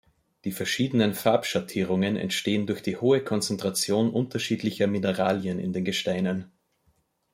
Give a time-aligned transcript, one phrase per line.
[0.45, 6.51] Die verschiedenen Farbschattierungen entstehen durch die hohe Konzentration unterschiedlicher Mineralien in den Gesteinen.